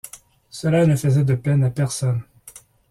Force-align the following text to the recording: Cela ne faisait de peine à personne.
Cela 0.49 0.87
ne 0.87 0.95
faisait 0.95 1.23
de 1.25 1.35
peine 1.35 1.63
à 1.63 1.69
personne. 1.69 2.23